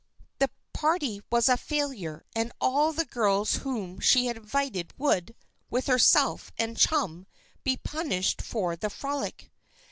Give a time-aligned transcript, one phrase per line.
[0.39, 5.35] The party was a failure and all the girls whom she had invited would,
[5.69, 7.27] with herself and chum,
[7.63, 9.51] be punished for the frolic.